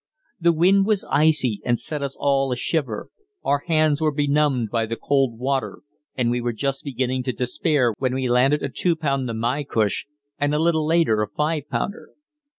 [0.39, 3.11] The wind was icy and set us all a shiver,
[3.43, 5.81] our hands were benumbed by the cold water,
[6.15, 10.07] and we were just beginning to despair when we landed a two pound namaycush,
[10.39, 12.09] and a little later a five pounder.